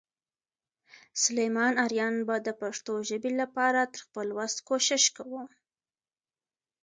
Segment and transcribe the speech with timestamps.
[1.23, 5.47] سلیمان آرین به د پښتو ژبې لپاره تر خپل وس کوشش کوم.